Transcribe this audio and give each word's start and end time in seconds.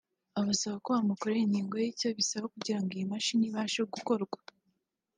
abasaba 0.39 0.75
ko 0.83 0.89
bamukorera 0.95 1.39
inyigo 1.43 1.75
y’ 1.83 1.87
icyo 1.91 2.07
bisaba 2.19 2.45
kugira 2.53 2.79
ngo 2.81 2.91
iyi 2.95 3.05
mashini 3.13 3.45
ibashe 3.49 3.81
gukorwa 3.93 4.37